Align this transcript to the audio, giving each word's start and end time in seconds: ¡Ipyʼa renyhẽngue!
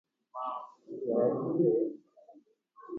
¡Ipyʼa 0.93 1.15
renyhẽngue! 1.29 1.71